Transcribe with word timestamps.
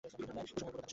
কুসুমও 0.03 0.27
তাদের 0.27 0.45
সঙ্গে 0.49 0.59
যাইতে 0.61 0.73
পারে। 0.77 0.87